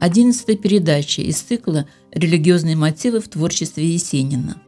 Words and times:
Одиннадцатая 0.00 0.56
передача 0.56 1.22
из 1.22 1.40
цикла 1.40 1.86
«Религиозные 2.12 2.76
мотивы 2.76 3.20
в 3.20 3.28
творчестве 3.28 3.84
Есенина». 3.84 4.62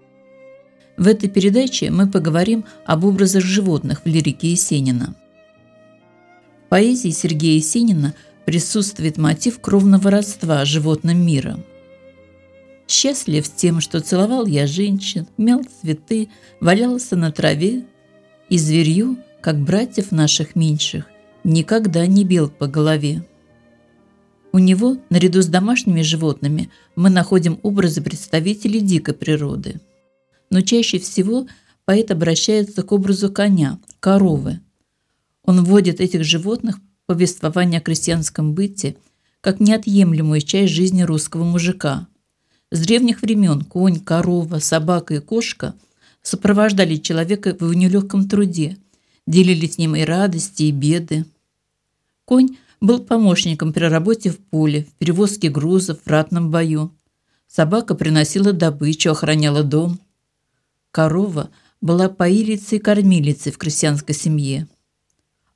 В 0.96 1.06
этой 1.06 1.28
передаче 1.28 1.90
мы 1.90 2.08
поговорим 2.08 2.64
об 2.84 3.04
образах 3.04 3.44
животных 3.44 4.02
в 4.04 4.08
лирике 4.08 4.50
Есенина. 4.50 5.14
В 6.66 6.68
поэзии 6.68 7.10
Сергея 7.10 7.54
Есенина 7.54 8.14
присутствует 8.44 9.16
мотив 9.18 9.60
кровного 9.60 10.10
родства 10.10 10.64
с 10.64 10.68
животным 10.68 11.24
миром. 11.24 11.64
Счастлив 12.88 13.46
с 13.46 13.50
тем, 13.50 13.80
что 13.80 14.00
целовал 14.00 14.46
я 14.46 14.66
женщин, 14.66 15.28
мял 15.38 15.62
цветы, 15.80 16.28
валялся 16.60 17.14
на 17.14 17.30
траве, 17.30 17.84
и 18.48 18.58
зверью, 18.58 19.16
как 19.40 19.60
братьев 19.60 20.10
наших 20.10 20.56
меньших, 20.56 21.04
никогда 21.44 22.04
не 22.08 22.24
бил 22.24 22.50
по 22.50 22.66
голове. 22.66 23.24
У 24.52 24.58
него, 24.58 24.98
наряду 25.10 25.42
с 25.42 25.46
домашними 25.46 26.02
животными, 26.02 26.70
мы 26.96 27.08
находим 27.08 27.60
образы 27.62 28.02
представителей 28.02 28.80
дикой 28.80 29.14
природы. 29.14 29.80
Но 30.50 30.60
чаще 30.62 30.98
всего 30.98 31.46
поэт 31.84 32.10
обращается 32.10 32.82
к 32.82 32.90
образу 32.90 33.30
коня, 33.30 33.78
коровы. 34.00 34.60
Он 35.44 35.64
вводит 35.64 36.00
этих 36.00 36.24
животных 36.24 36.78
в 36.78 36.80
повествование 37.06 37.78
о 37.78 37.82
крестьянском 37.82 38.54
быте 38.54 38.96
как 39.40 39.60
неотъемлемую 39.60 40.40
часть 40.42 40.72
жизни 40.72 41.02
русского 41.02 41.44
мужика. 41.44 42.08
С 42.72 42.80
древних 42.80 43.22
времен 43.22 43.62
конь, 43.62 44.00
корова, 44.00 44.58
собака 44.58 45.14
и 45.14 45.20
кошка 45.20 45.74
сопровождали 46.22 46.96
человека 46.96 47.56
в 47.58 47.72
нелегком 47.72 48.28
труде, 48.28 48.76
делили 49.26 49.66
с 49.66 49.78
ним 49.78 49.96
и 49.96 50.02
радости, 50.02 50.64
и 50.64 50.72
беды. 50.72 51.24
Конь– 52.24 52.56
был 52.80 53.00
помощником 53.00 53.72
при 53.72 53.84
работе 53.84 54.30
в 54.30 54.38
поле, 54.38 54.84
в 54.84 54.92
перевозке 54.94 55.50
грузов, 55.50 56.00
в 56.04 56.08
ратном 56.08 56.50
бою. 56.50 56.96
Собака 57.46 57.94
приносила 57.94 58.52
добычу, 58.52 59.10
охраняла 59.10 59.62
дом. 59.62 60.00
Корова 60.90 61.50
была 61.80 62.08
поилицей 62.08 62.78
и 62.78 62.80
кормилицей 62.80 63.52
в 63.52 63.58
крестьянской 63.58 64.14
семье. 64.14 64.68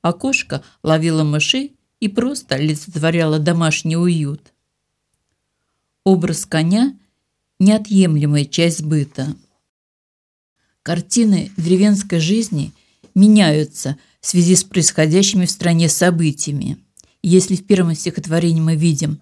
А 0.01 0.13
кошка 0.13 0.63
ловила 0.83 1.23
мышей 1.23 1.75
и 1.99 2.07
просто 2.07 2.55
олицетворяла 2.55 3.39
домашний 3.39 3.97
уют. 3.97 4.53
Образ 6.03 6.45
коня– 6.45 6.97
неотъемлемая 7.59 8.45
часть 8.45 8.83
быта. 8.83 9.35
Картины 10.83 11.51
деревенской 11.57 12.19
жизни 12.19 12.73
меняются 13.15 13.97
в 14.19 14.27
связи 14.27 14.55
с 14.55 14.63
происходящими 14.63 15.45
в 15.45 15.51
стране 15.51 15.89
событиями. 15.89 16.77
Если 17.27 17.55
в 17.55 17.65
первом 17.65 17.95
стихотворении 17.95 18.61
мы 18.61 18.75
видим 18.75 19.19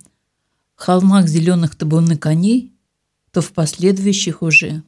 холмах 0.76 1.30
зеленых 1.30 1.74
табуны 1.76 2.18
коней, 2.18 2.74
то 3.32 3.40
в 3.40 3.54
последующих 3.54 4.42
уже 4.42 4.84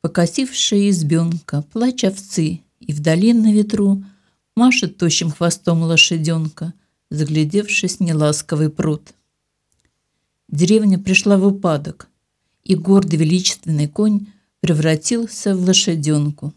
покосившая 0.00 0.90
избенка, 0.90 1.62
плач 1.72 2.02
овцы, 2.02 2.62
и 2.80 2.92
вдали 2.92 3.32
на 3.32 3.52
ветру 3.52 4.02
машет 4.56 4.96
тощим 4.96 5.30
хвостом 5.30 5.82
лошаденка, 5.82 6.74
заглядевшись 7.08 8.00
неласковый 8.00 8.70
пруд. 8.70 9.14
Деревня 10.48 10.98
пришла 10.98 11.36
в 11.36 11.46
упадок, 11.46 12.08
и 12.64 12.74
гордый 12.74 13.20
величественный 13.20 13.86
конь 13.86 14.26
превратился 14.58 15.54
в 15.54 15.60
лошаденку, 15.60 16.52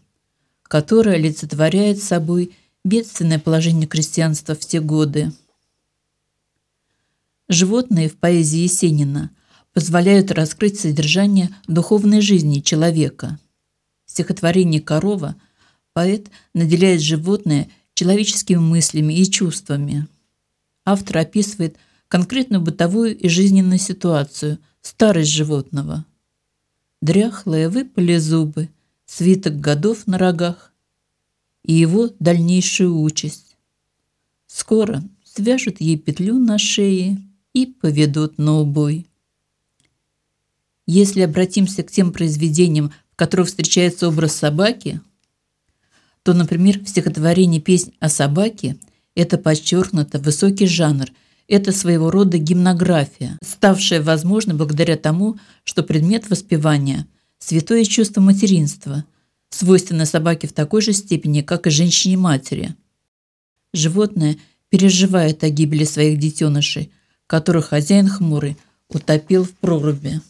которая 0.64 1.14
олицетворяет 1.14 2.02
собой 2.02 2.52
бедственное 2.84 3.38
положение 3.38 3.86
крестьянства 3.86 4.56
в 4.56 4.66
те 4.66 4.80
годы. 4.80 5.30
Животные 7.52 8.08
в 8.08 8.16
поэзии 8.16 8.60
Есенина 8.60 9.30
позволяют 9.74 10.30
раскрыть 10.30 10.80
содержание 10.80 11.54
духовной 11.68 12.22
жизни 12.22 12.60
человека. 12.60 13.38
В 14.06 14.10
стихотворении 14.10 14.78
«Корова» 14.78 15.36
поэт 15.92 16.30
наделяет 16.54 17.02
животное 17.02 17.68
человеческими 17.92 18.56
мыслями 18.56 19.12
и 19.12 19.30
чувствами. 19.30 20.06
Автор 20.86 21.18
описывает 21.18 21.76
конкретную 22.08 22.62
бытовую 22.62 23.18
и 23.18 23.28
жизненную 23.28 23.78
ситуацию, 23.78 24.58
старость 24.80 25.30
животного. 25.30 26.06
Дряхлые 27.02 27.68
выпали 27.68 28.16
зубы, 28.16 28.70
свиток 29.04 29.60
годов 29.60 30.06
на 30.06 30.16
рогах 30.16 30.72
и 31.62 31.74
его 31.74 32.08
дальнейшую 32.18 32.98
участь. 32.98 33.58
Скоро 34.46 35.02
свяжут 35.22 35.82
ей 35.82 35.98
петлю 35.98 36.38
на 36.38 36.56
шее– 36.56 37.22
и 37.52 37.66
поведут 37.66 38.38
на 38.38 38.60
убой. 38.60 39.06
Если 40.86 41.20
обратимся 41.20 41.82
к 41.82 41.90
тем 41.90 42.12
произведениям, 42.12 42.92
в 43.12 43.16
которых 43.16 43.48
встречается 43.48 44.08
образ 44.08 44.34
собаки, 44.34 45.00
то, 46.22 46.34
например, 46.34 46.80
в 46.80 46.88
стихотворении 46.88 47.60
«Песнь 47.60 47.92
о 48.00 48.08
собаке» 48.08 48.76
это 49.14 49.38
подчеркнуто 49.38 50.18
высокий 50.18 50.66
жанр, 50.66 51.06
это 51.48 51.72
своего 51.72 52.10
рода 52.10 52.38
гимнография, 52.38 53.38
ставшая 53.42 54.02
возможной 54.02 54.56
благодаря 54.56 54.96
тому, 54.96 55.38
что 55.64 55.82
предмет 55.82 56.30
воспевания– 56.30 57.06
святое 57.38 57.84
чувство 57.84 58.20
материнства, 58.20 59.04
свойственно 59.50 60.06
собаке 60.06 60.46
в 60.46 60.52
такой 60.52 60.80
же 60.80 60.92
степени, 60.92 61.42
как 61.42 61.66
и 61.66 61.70
женщине-матери. 61.70 62.76
Животное 63.74 64.38
переживает 64.68 65.44
о 65.44 65.50
гибели 65.50 65.84
своих 65.84 66.18
детенышей– 66.18 66.90
которую 67.26 67.62
хозяин 67.62 68.08
хмурый 68.08 68.56
утопил 68.88 69.44
в 69.44 69.52
проруби. 69.52 70.20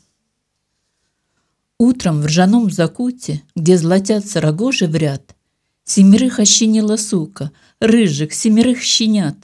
Утром 1.79 2.23
в 2.23 2.27
ржаном 2.27 2.71
закуте, 2.71 3.43
где 3.57 3.77
золотятся 3.77 4.41
рогожи 4.41 4.87
в 4.87 4.95
ряд, 4.95 5.35
Семерых 5.85 6.39
ощенила 6.39 6.97
сука, 6.97 7.51
рыжих, 7.81 8.33
семерых 8.33 8.81
щенят. 8.81 9.37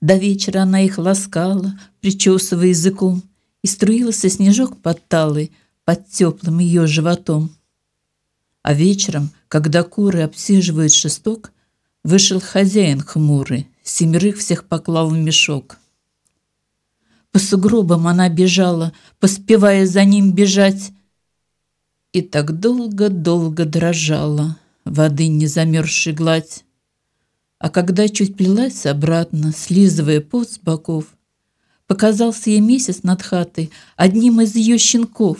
До 0.00 0.16
вечера 0.16 0.60
она 0.60 0.80
их 0.80 0.98
ласкала, 0.98 1.78
причесывая 2.00 2.68
языком, 2.68 3.22
И 3.62 3.68
струился 3.68 4.28
снежок 4.28 4.80
под 4.80 5.06
талой, 5.06 5.52
под 5.84 6.08
теплым 6.08 6.58
ее 6.58 6.86
животом. 6.86 7.54
А 8.62 8.74
вечером, 8.74 9.30
когда 9.48 9.82
куры 9.82 10.22
обсиживают 10.22 10.92
шесток, 10.92 11.52
Вышел 12.04 12.40
хозяин 12.40 13.00
хмурый, 13.00 13.68
семерых 13.84 14.38
всех 14.38 14.64
поклал 14.64 15.10
в 15.10 15.16
мешок. 15.16 15.78
По 17.32 17.38
сугробам 17.38 18.06
она 18.06 18.28
бежала, 18.28 18.92
поспевая 19.18 19.86
за 19.86 20.04
ним 20.04 20.32
бежать. 20.32 20.92
И 22.12 22.20
так 22.20 22.60
долго-долго 22.60 23.64
дрожала 23.64 24.58
воды 24.84 25.28
не 25.28 25.46
замерзшей 25.46 26.12
гладь. 26.12 26.64
А 27.58 27.70
когда 27.70 28.08
чуть 28.08 28.36
плелась 28.36 28.84
обратно, 28.84 29.52
слизывая 29.52 30.20
пот 30.20 30.50
с 30.50 30.58
боков, 30.58 31.06
показался 31.86 32.50
ей 32.50 32.60
месяц 32.60 33.02
над 33.02 33.22
хатой 33.22 33.70
одним 33.96 34.42
из 34.42 34.54
ее 34.54 34.76
щенков. 34.76 35.38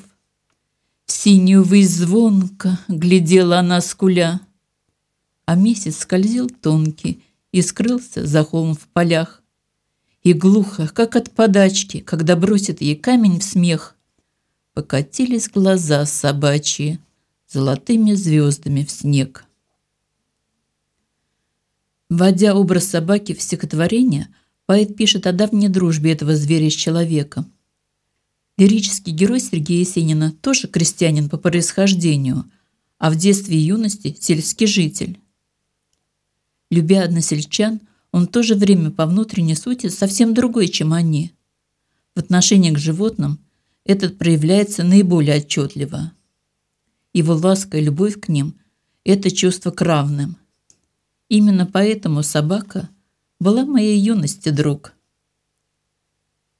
В 1.05 1.12
синюю 1.12 1.62
высь 1.62 1.99
глядела 2.89 3.59
она 3.59 3.83
скуля, 3.83 4.41
а 5.44 5.56
месяц 5.56 5.99
скользил 5.99 6.49
тонкий 6.49 7.23
и 7.50 7.61
скрылся 7.61 8.25
за 8.25 8.44
холм 8.44 8.75
в 8.75 8.89
полях 8.89 9.42
и 10.23 10.33
глухо, 10.35 10.89
как 10.89 11.17
от 11.17 11.31
подачки, 11.33 12.01
когда 12.01 12.37
бросит 12.37 12.81
ей 12.81 12.97
камень 12.97 13.41
в 13.41 13.45
смех, 13.45 13.97
покатились 14.73 15.49
глаза 15.49 16.07
собачьи 16.07 16.99
золотыми 17.49 18.15
звездами 18.15 18.85
в 18.85 18.91
снег. 18.91 19.45
Вводя 22.09 22.55
образ 22.55 22.87
собаки 22.89 23.35
в 23.35 23.43
стихотворение, 23.43 24.29
поэт 24.67 24.97
пишет 24.97 25.27
о 25.27 25.33
давней 25.33 25.69
дружбе 25.69 26.13
этого 26.13 26.37
зверя 26.37 26.71
с 26.71 26.75
человеком. 26.75 27.53
Лирический 28.59 29.13
герой 29.13 29.41
Сергея 29.41 29.81
Есенина 29.81 30.31
тоже 30.41 30.69
крестьянин 30.69 31.29
по 31.29 31.37
происхождению, 31.37 32.45
а 32.99 33.11
в 33.11 33.17
детстве 33.17 33.57
и 33.57 33.61
юности– 33.61 34.17
сельский 34.21 34.67
житель. 34.67 35.19
Любя 36.71 37.03
односельчан– 37.03 37.81
он 38.12 38.26
в 38.26 38.31
то 38.31 38.43
же 38.43 38.55
время 38.55 38.91
по 38.91 39.06
внутренней 39.06 39.56
сути 39.56 39.88
совсем 39.88 40.35
другой, 40.35 40.69
чем 40.69 40.93
они. 40.93 41.32
В 42.14 42.20
отношении 42.20 42.70
к 42.70 42.79
животным 42.79 43.41
этот 43.85 44.19
проявляется 44.19 44.85
наиболее 44.85 45.38
отчетливо. 45.38 46.12
Его 47.14 47.35
ласка 47.35 47.79
и 47.79 47.85
любовь 47.85 48.20
к 48.20 48.29
ним– 48.29 48.55
это 49.05 49.31
чувство 49.31 49.70
к 49.70 49.81
равным. 49.81 50.37
Именно 51.29 51.67
поэтому 51.67 52.23
собака 52.23 52.91
была 53.41 53.64
моей 53.64 53.99
юности 53.99 54.50
друг. 54.50 54.93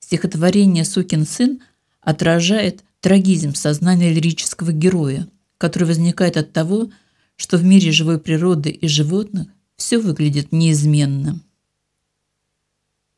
Стихотворение 0.01 0.85
«Сукин 0.85 1.27
сын» 1.27 1.61
отражает 2.01 2.83
трагизм 3.01 3.55
сознания 3.55 4.13
лирического 4.13 4.73
героя, 4.73 5.29
который 5.59 5.85
возникает 5.85 6.37
от 6.37 6.53
того, 6.53 6.91
что 7.37 7.59
в 7.59 7.65
мире 7.65 7.93
живой 7.93 8.19
природы 8.19 8.71
и 8.71 8.89
животных 8.89 9.49
все 9.83 9.99
выглядит 9.99 10.53
неизменным. 10.53 11.43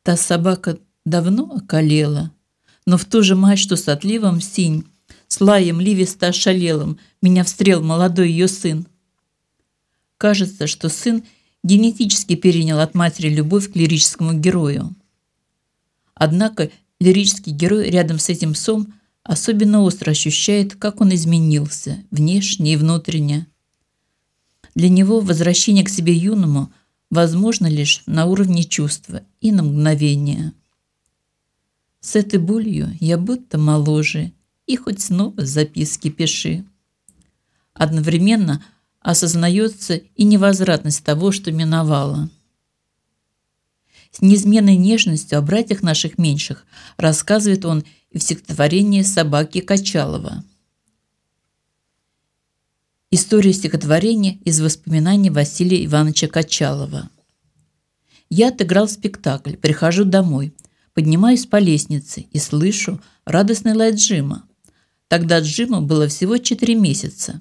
Та 0.02 0.16
собака 0.16 0.78
давно 1.04 1.44
околела, 1.44 2.32
Но 2.86 2.96
в 2.96 3.04
ту 3.04 3.22
же 3.22 3.34
мать, 3.34 3.58
что 3.58 3.76
с 3.76 3.86
отливом 3.88 4.40
синь, 4.40 4.84
с 5.28 5.40
лаем 5.40 5.78
ливисто 5.80 6.28
ошалелым, 6.28 6.98
меня 7.20 7.44
встрел 7.44 7.82
молодой 7.82 8.30
ее 8.30 8.48
сын. 8.48 8.86
Кажется, 10.16 10.66
что 10.66 10.88
сын 10.88 11.22
генетически 11.62 12.34
перенял 12.34 12.80
от 12.80 12.94
матери 12.94 13.28
любовь 13.28 13.70
к 13.70 13.76
лирическому 13.76 14.32
герою. 14.32 14.94
Однако 16.14 16.70
лирический 16.98 17.52
герой 17.52 17.90
рядом 17.90 18.18
с 18.18 18.30
этим 18.30 18.54
псом 18.54 18.94
особенно 19.22 19.82
остро 19.82 20.10
ощущает, 20.10 20.76
как 20.76 21.02
он 21.02 21.14
изменился, 21.14 21.98
внешне 22.10 22.72
и 22.72 22.76
внутренне. 22.76 23.46
Для 24.74 24.88
него 24.88 25.20
возвращение 25.20 25.84
к 25.84 25.88
себе 25.88 26.14
юному 26.14 26.72
возможно 27.10 27.66
лишь 27.66 28.02
на 28.06 28.26
уровне 28.26 28.64
чувства 28.64 29.22
и 29.40 29.52
на 29.52 29.62
мгновение. 29.62 30.52
С 32.00 32.16
этой 32.16 32.38
болью 32.38 32.96
я 33.00 33.16
будто 33.16 33.56
моложе, 33.56 34.32
и 34.66 34.76
хоть 34.76 35.00
снова 35.00 35.46
записки 35.46 36.10
пиши. 36.10 36.64
Одновременно 37.72 38.64
осознается 39.00 39.96
и 39.96 40.24
невозвратность 40.24 41.04
того, 41.04 41.30
что 41.30 41.52
миновало. 41.52 42.30
С 44.10 44.22
неизменной 44.22 44.76
нежностью 44.76 45.38
о 45.38 45.42
братьях 45.42 45.82
наших 45.82 46.18
меньших 46.18 46.64
рассказывает 46.96 47.64
он 47.64 47.84
и 48.10 48.18
в 48.18 48.22
стихотворении 48.22 49.02
«Собаки 49.02 49.60
Качалова». 49.60 50.44
История 53.16 53.52
стихотворения 53.52 54.38
из 54.44 54.60
воспоминаний 54.60 55.30
Василия 55.30 55.84
Ивановича 55.84 56.26
Качалова. 56.26 57.10
Я 58.28 58.48
отыграл 58.48 58.88
спектакль, 58.88 59.54
прихожу 59.54 60.04
домой, 60.04 60.52
поднимаюсь 60.94 61.46
по 61.46 61.60
лестнице 61.60 62.26
и 62.32 62.40
слышу 62.40 63.00
радостный 63.24 63.74
лай 63.74 63.94
Джима. 63.94 64.42
Тогда 65.06 65.38
Джиму 65.38 65.80
было 65.80 66.08
всего 66.08 66.38
4 66.38 66.74
месяца. 66.74 67.40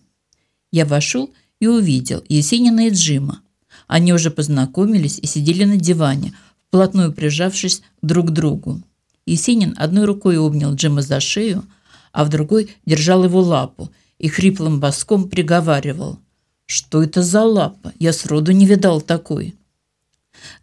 Я 0.72 0.86
вошел 0.86 1.34
и 1.60 1.66
увидел 1.66 2.24
Есенина 2.30 2.86
и 2.86 2.92
Джима. 2.92 3.42
Они 3.88 4.14
уже 4.14 4.30
познакомились 4.30 5.18
и 5.18 5.26
сидели 5.26 5.64
на 5.64 5.78
диване, 5.78 6.36
вплотную 6.68 7.12
прижавшись 7.14 7.82
друг 8.04 8.28
к 8.28 8.30
другу. 8.30 8.84
Есенин 9.26 9.74
одной 9.78 10.06
рукой 10.06 10.38
обнял 10.38 10.76
Джима 10.76 11.02
за 11.02 11.20
шею, 11.20 11.66
а 12.12 12.26
в 12.26 12.30
другой 12.30 12.76
держал 12.86 13.24
его 13.24 13.42
лапу 13.42 13.90
и 14.24 14.30
хриплым 14.30 14.80
боском 14.80 15.28
приговаривал. 15.30 16.18
«Что 16.66 17.04
это 17.04 17.22
за 17.22 17.44
лапа? 17.44 17.92
Я 18.00 18.14
сроду 18.14 18.54
не 18.54 18.66
видал 18.66 19.02
такой». 19.02 19.54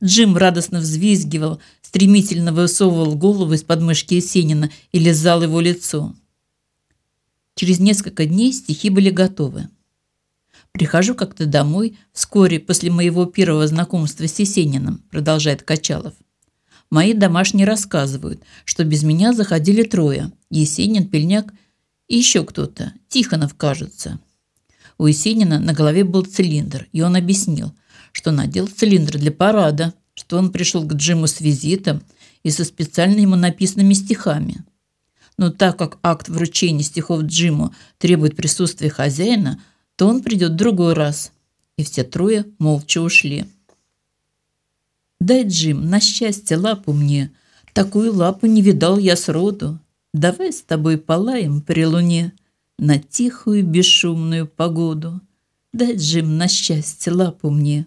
Джим 0.03 0.39
радостно 0.39 0.81
взвизгивал, 0.81 1.61
стремительно 1.83 2.55
высовывал 2.55 3.17
голову 3.17 3.53
из 3.53 3.63
подмышки 3.63 4.15
Есенина 4.15 4.71
и 4.93 4.99
лизал 4.99 5.43
его 5.43 5.61
лицо. 5.61 6.15
Через 7.55 7.81
несколько 7.81 8.25
дней 8.25 8.55
стихи 8.55 8.89
были 8.89 9.11
готовы. 9.11 9.69
Прихожу 10.73 11.15
как-то 11.15 11.45
домой 11.45 11.99
вскоре 12.15 12.61
после 12.61 12.91
моего 12.91 13.27
первого 13.27 13.67
знакомства 13.67 14.27
с 14.27 14.39
Есениным, 14.39 15.03
продолжает 15.11 15.65
Качалов. 15.65 16.15
Мои 16.89 17.13
домашние 17.13 17.67
рассказывают, 17.67 18.43
что 18.65 18.85
без 18.85 19.03
меня 19.03 19.35
заходили 19.35 19.83
трое. 19.83 20.33
Есенин, 20.49 21.07
Пельняк 21.07 21.53
и 22.11 22.17
еще 22.17 22.45
кто-то. 22.45 22.93
Тихонов, 23.09 23.55
кажется. 23.55 24.19
У 24.99 25.07
Есенина 25.07 25.61
на 25.61 25.73
голове 25.73 26.03
был 26.03 26.25
цилиндр, 26.25 26.89
и 26.93 27.03
он 27.03 27.15
объяснил, 27.15 27.73
что 28.11 28.33
надел 28.33 28.67
цилиндр 28.67 29.17
для 29.17 29.31
парада, 29.31 29.95
что 30.15 30.37
он 30.37 30.51
пришел 30.51 30.83
к 30.83 30.93
Джиму 30.93 31.29
с 31.29 31.41
визитом 31.41 32.03
и 32.43 32.51
со 32.51 32.65
специально 32.65 33.21
ему 33.21 33.37
написанными 33.37 33.95
стихами. 33.95 34.65
Но 35.39 35.51
так 35.51 35.79
как 35.79 35.99
акт 36.03 36.29
вручения 36.29 36.83
стихов 36.83 37.23
Джиму 37.23 37.73
требует 37.99 38.37
присутствия 38.37 38.91
хозяина, 38.91 39.63
то 39.95 40.09
он 40.09 40.21
придет 40.21 40.53
в 40.53 40.57
другой 40.57 40.95
раз. 40.95 41.31
И 41.77 41.85
все 41.85 42.03
трое 42.03 42.45
молча 42.59 43.01
ушли. 43.01 43.47
Дай, 45.21 45.45
Джим, 45.47 45.89
на 45.89 46.01
счастье 46.01 46.57
лапу 46.57 46.93
мне. 46.93 47.31
Такую 47.73 48.13
лапу 48.13 48.47
не 48.47 48.63
видал 48.63 48.99
я 48.99 49.15
сроду. 49.15 49.79
Давай 50.13 50.53
с 50.53 50.63
тобой 50.63 50.99
полаем 50.99 51.61
при 51.61 51.87
луне 51.87 52.33
на 52.79 52.99
тихую 52.99 53.65
бесшумную 53.65 54.47
погоду. 54.49 55.21
Дай, 55.73 55.95
Джим, 55.97 56.37
на 56.37 56.49
счастье 56.49 57.13
лапу 57.13 57.51
мне. 57.51 57.87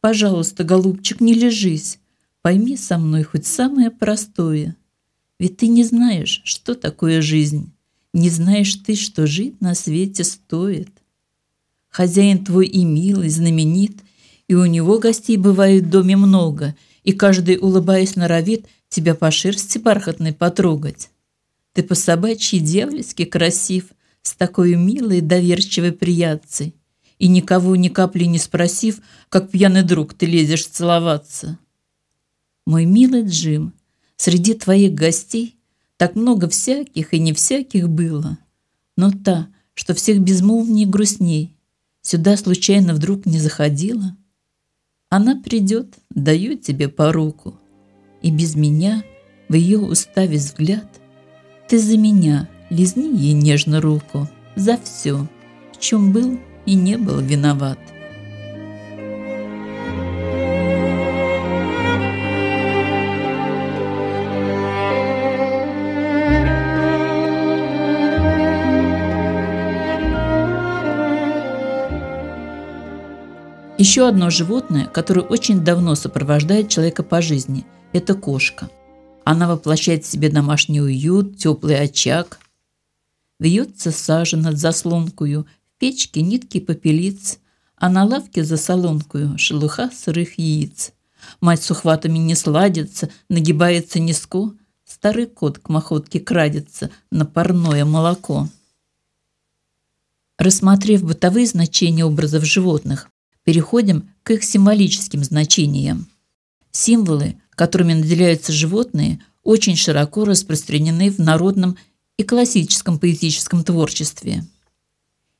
Пожалуйста, 0.00 0.62
голубчик, 0.62 1.20
не 1.20 1.34
лежись. 1.34 1.98
Пойми 2.42 2.76
со 2.76 2.98
мной 2.98 3.24
хоть 3.24 3.46
самое 3.46 3.90
простое. 3.90 4.76
Ведь 5.40 5.56
ты 5.56 5.66
не 5.66 5.82
знаешь, 5.82 6.42
что 6.44 6.74
такое 6.74 7.20
жизнь. 7.22 7.72
Не 8.12 8.30
знаешь 8.30 8.74
ты, 8.74 8.94
что 8.94 9.26
жить 9.26 9.60
на 9.60 9.74
свете 9.74 10.22
стоит. 10.22 10.90
Хозяин 11.88 12.44
твой 12.44 12.66
и 12.66 12.84
милый, 12.84 13.28
знаменит, 13.28 13.96
и 14.46 14.54
у 14.54 14.66
него 14.66 14.98
гостей 15.00 15.36
бывает 15.36 15.84
в 15.84 15.90
доме 15.90 16.16
много, 16.16 16.76
и 17.02 17.12
каждый, 17.12 17.58
улыбаясь, 17.58 18.14
норовит 18.14 18.66
тебя 18.88 19.16
по 19.16 19.30
шерсти 19.32 19.78
бархатной 19.78 20.32
потрогать. 20.32 21.10
Ты 21.74 21.82
по 21.82 21.94
собачьи 21.94 22.60
дьявольски 22.60 23.24
красив, 23.24 23.90
с 24.22 24.34
такой 24.34 24.76
милой 24.76 25.20
доверчивой 25.20 25.92
приятцей, 25.92 26.74
и 27.18 27.28
никого 27.28 27.76
ни 27.76 27.88
капли 27.88 28.24
не 28.24 28.38
спросив, 28.38 29.00
как 29.28 29.50
пьяный 29.50 29.82
друг 29.82 30.14
ты 30.14 30.24
лезешь 30.24 30.66
целоваться. 30.66 31.58
Мой 32.64 32.86
милый 32.86 33.26
Джим, 33.26 33.74
среди 34.16 34.54
твоих 34.54 34.94
гостей 34.94 35.56
так 35.98 36.14
много 36.14 36.48
всяких 36.48 37.12
и 37.12 37.18
не 37.18 37.34
всяких 37.34 37.88
было, 37.88 38.38
но 38.96 39.10
та, 39.10 39.48
что 39.74 39.92
всех 39.94 40.20
безмолвнее 40.20 40.86
грустней, 40.86 41.56
сюда 42.00 42.36
случайно 42.36 42.94
вдруг 42.94 43.26
не 43.26 43.38
заходила? 43.38 44.16
Она 45.10 45.40
придет, 45.40 45.98
даю 46.08 46.56
тебе 46.56 46.88
по 46.88 47.12
руку, 47.12 47.58
и 48.22 48.30
без 48.30 48.54
меня 48.54 49.04
в 49.48 49.54
ее 49.54 49.80
уставе 49.80 50.38
взгляд 50.38 51.00
ты 51.68 51.78
за 51.78 51.96
меня 51.96 52.48
лизни 52.70 53.16
ей 53.16 53.32
нежно 53.32 53.80
руку 53.80 54.28
за 54.56 54.78
все, 54.82 55.26
в 55.72 55.78
чем 55.78 56.12
был 56.12 56.38
и 56.66 56.74
не 56.74 56.96
был 56.96 57.20
виноват. 57.20 57.78
Еще 73.76 74.06
одно 74.08 74.30
животное, 74.30 74.86
которое 74.86 75.22
очень 75.22 75.64
давно 75.64 75.94
сопровождает 75.94 76.68
человека 76.68 77.02
по 77.02 77.20
жизни– 77.20 77.66
это 77.92 78.14
кошка. 78.14 78.70
Она 79.24 79.48
воплощает 79.48 80.04
в 80.04 80.10
себе 80.10 80.28
домашний 80.28 80.80
уют, 80.80 81.38
теплый 81.38 81.80
очаг. 81.80 82.38
Вьется 83.38 83.90
сажа 83.90 84.36
над 84.36 84.58
заслонкою, 84.58 85.46
в 85.74 85.78
печке 85.78 86.22
нитки 86.22 86.60
попелиц, 86.60 87.38
а 87.76 87.88
на 87.88 88.04
лавке 88.04 88.44
за 88.44 88.56
солонкою 88.56 89.36
шелуха 89.38 89.90
сырых 89.90 90.38
яиц. 90.38 90.92
Мать 91.40 91.62
с 91.62 91.70
ухватами 91.70 92.18
не 92.18 92.34
сладится, 92.34 93.10
нагибается 93.28 93.98
низко, 93.98 94.52
старый 94.84 95.26
кот 95.26 95.58
к 95.58 95.68
махотке 95.68 96.20
крадется 96.20 96.90
на 97.10 97.24
парное 97.24 97.84
молоко. 97.84 98.48
Рассмотрев 100.38 101.02
бытовые 101.02 101.46
значения 101.46 102.04
образов 102.04 102.44
животных, 102.44 103.08
Переходим 103.44 104.08
к 104.22 104.30
их 104.30 104.42
символическим 104.42 105.22
значениям. 105.22 106.08
Символы, 106.74 107.36
которыми 107.50 107.92
наделяются 107.92 108.52
животные, 108.52 109.22
очень 109.44 109.76
широко 109.76 110.24
распространены 110.24 111.08
в 111.08 111.18
народном 111.18 111.76
и 112.16 112.24
классическом 112.24 112.98
поэтическом 112.98 113.62
творчестве. 113.62 114.44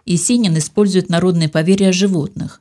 Есенин 0.07 0.57
использует 0.59 1.09
народные 1.09 1.49
поверья 1.49 1.88
о 1.88 1.93
животных, 1.93 2.61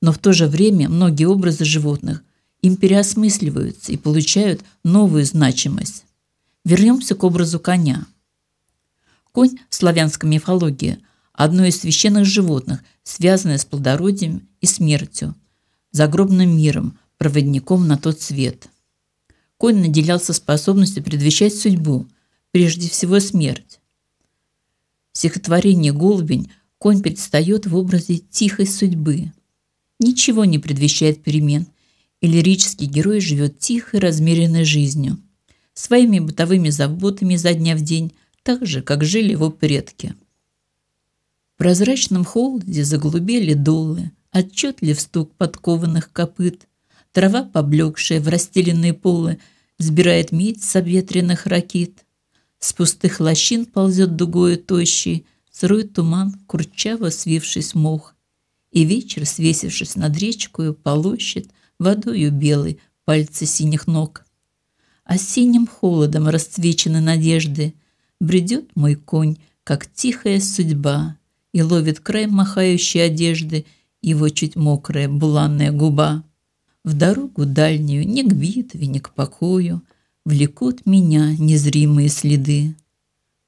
но 0.00 0.12
в 0.12 0.18
то 0.18 0.32
же 0.32 0.46
время 0.46 0.88
многие 0.88 1.24
образы 1.24 1.64
животных 1.64 2.22
им 2.62 2.76
переосмысливаются 2.76 3.90
и 3.90 3.96
получают 3.96 4.60
новую 4.84 5.24
значимость. 5.24 6.04
Вернемся 6.64 7.16
к 7.16 7.24
образу 7.24 7.58
коня. 7.58 8.06
Конь 9.32 9.58
в 9.68 9.74
славянской 9.74 10.30
мифологии– 10.30 11.00
одно 11.32 11.64
из 11.64 11.80
священных 11.80 12.24
животных, 12.24 12.84
связанное 13.02 13.58
с 13.58 13.64
плодородием 13.64 14.46
и 14.60 14.66
смертью, 14.66 15.34
загробным 15.90 16.56
миром, 16.56 16.96
проводником 17.18 17.86
на 17.86 17.96
тот 17.96 18.20
свет. 18.20 18.68
Конь 19.58 19.80
наделялся 19.80 20.32
способностью 20.32 21.02
предвещать 21.02 21.54
судьбу, 21.54 22.06
прежде 22.50 22.88
всего 22.88 23.20
смерть. 23.20 23.80
В 25.12 25.18
стихотворении 25.18 25.90
«Голубень» 25.90 26.50
конь 26.78 27.02
предстает 27.02 27.66
в 27.66 27.74
образе 27.74 28.18
тихой 28.18 28.66
судьбы. 28.66 29.32
Ничего 29.98 30.44
не 30.44 30.58
предвещает 30.58 31.22
перемен, 31.22 31.66
и 32.20 32.26
лирический 32.26 32.86
герой 32.86 33.20
живет 33.20 33.58
тихой, 33.58 34.00
размеренной 34.00 34.64
жизнью. 34.64 35.18
своими 35.74 36.18
бытовыми 36.18 36.70
заботами 36.70 37.34
изо 37.34 37.52
дня 37.52 37.76
в 37.76 37.82
день, 37.82 38.12
так 38.42 38.64
же, 38.64 38.80
как 38.80 39.04
жили 39.04 39.32
его 39.32 39.50
предки. 39.50 40.14
В 41.54 41.58
прозрачном 41.58 42.24
холоде 42.24 42.84
заглубели 42.84 43.52
долы, 43.52 44.10
отчетлив 44.30 44.98
стук 44.98 45.34
подкованных 45.34 46.12
копыт, 46.12 46.66
трава, 47.16 47.44
поблекшая 47.44 48.20
в 48.20 48.28
расстеленные 48.28 48.92
полы, 48.92 49.38
сбирает 49.78 50.32
медь 50.32 50.62
с 50.62 50.76
обветренных 50.76 51.46
ракит. 51.46 52.04
С 52.58 52.74
пустых 52.74 53.20
лощин 53.20 53.64
ползет 53.64 54.16
дугою 54.16 54.58
тощий, 54.58 55.24
сырой 55.50 55.84
туман, 55.84 56.34
курчаво 56.46 57.08
свившись 57.08 57.74
мох. 57.74 58.14
И 58.70 58.84
вечер, 58.84 59.24
свесившись 59.24 59.96
над 59.96 60.14
речкою, 60.18 60.74
полощет 60.74 61.48
водою 61.78 62.30
белой 62.32 62.80
пальцы 63.06 63.46
синих 63.46 63.86
ног. 63.86 64.26
Осенним 65.04 65.66
холодом 65.66 66.28
расцвечены 66.28 67.00
надежды, 67.00 67.72
бредет 68.20 68.76
мой 68.76 68.94
конь, 68.94 69.38
как 69.64 69.90
тихая 69.90 70.38
судьба, 70.38 71.16
и 71.54 71.62
ловит 71.62 71.98
край 72.00 72.26
махающей 72.26 73.02
одежды 73.02 73.64
его 74.02 74.28
чуть 74.28 74.54
мокрая 74.54 75.08
буланная 75.08 75.72
губа. 75.72 76.22
В 76.86 76.94
дорогу 76.94 77.44
дальнюю, 77.46 78.08
ни 78.08 78.22
к 78.22 78.32
битве, 78.32 78.86
ни 78.86 79.00
к 79.00 79.12
покою, 79.12 79.82
Влекут 80.24 80.86
меня 80.86 81.36
незримые 81.36 82.08
следы. 82.08 82.76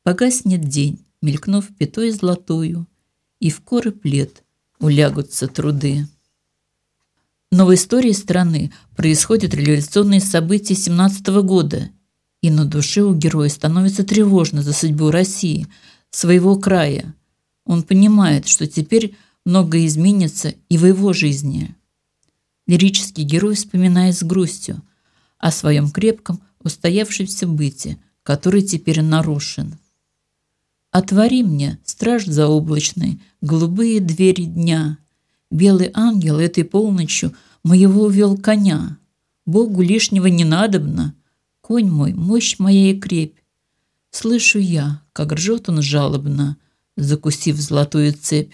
Погаснет 0.03 0.69
день, 0.69 1.05
мелькнув 1.23 1.67
пятой 1.77 2.11
золотою, 2.11 2.87
И 3.39 3.51
в 3.51 3.61
коры 3.61 3.93
плед 3.93 4.43
улягутся 4.81 5.47
труды. 5.47 6.09
Но 7.53 7.65
в 7.65 7.73
истории 7.73 8.11
страны 8.11 8.73
происходят 8.97 9.55
революционные 9.55 10.21
события 10.21 10.75
17 10.75 11.29
года, 11.43 11.91
и 12.43 12.51
на 12.51 12.65
душе 12.65 13.03
у 13.03 13.15
героя 13.15 13.49
становится 13.49 14.03
тревожно 14.03 14.63
за 14.63 14.73
судьбу 14.73 15.13
России, 15.13 15.69
своего 16.11 16.57
края, 16.57 17.15
он 17.65 17.85
понимает, 17.85 18.49
что 18.49 18.67
теперь 18.67 19.15
многое 19.45 19.87
изменится 19.87 20.55
и 20.69 20.77
в 20.77 20.87
его 20.87 21.13
жизни. 21.13 21.77
Лирический 22.69 23.25
герой 23.25 23.55
вспоминает 23.55 24.17
с 24.17 24.23
грустью 24.23 24.83
о 25.39 25.51
своем 25.51 25.91
крепком, 25.91 26.41
устоявшемся 26.63 27.47
быте, 27.47 27.99
который 28.23 28.63
теперь 28.63 29.01
нарушен. 29.01 29.79
«Отвори 30.91 31.43
мне, 31.43 31.79
страж 31.85 32.27
заоблачный, 32.27 33.21
голубые 33.41 34.01
двери 34.01 34.45
дня. 34.45 34.99
Белый 35.51 35.91
ангел 35.95 36.39
этой 36.39 36.65
полночью 36.65 37.35
моего 37.65 38.05
увел 38.05 38.37
коня. 38.37 38.99
Богу 39.47 39.81
лишнего 39.81 40.27
не 40.27 40.45
надобно. 40.45 41.15
Конь 41.63 41.89
мой, 41.89 42.13
мощь 42.13 42.59
моя 42.59 42.91
и 42.91 42.99
крепь. 42.99 43.39
Слышу 44.11 44.59
я, 44.59 45.03
как 45.15 45.33
ржет 45.33 45.71
он 45.71 45.81
жалобно, 45.81 46.59
закусив 46.97 47.57
золотую 47.57 48.13
цепь. 48.13 48.53